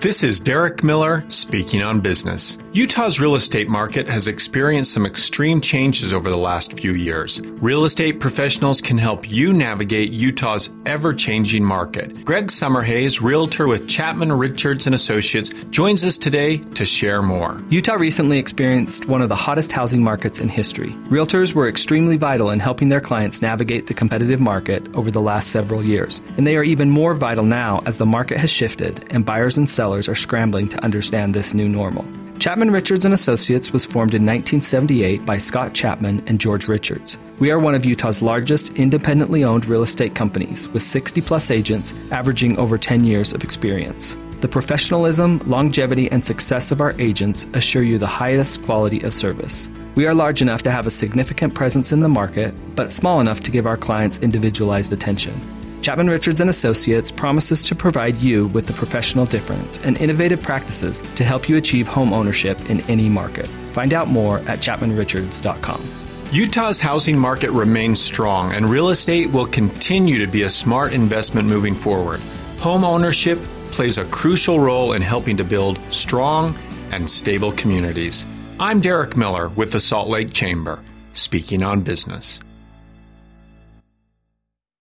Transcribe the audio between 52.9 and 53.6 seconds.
small enough to